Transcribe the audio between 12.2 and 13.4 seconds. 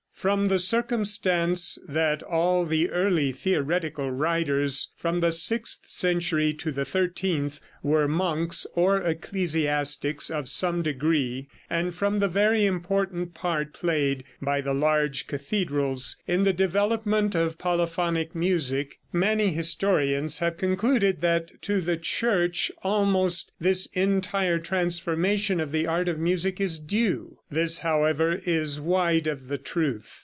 very important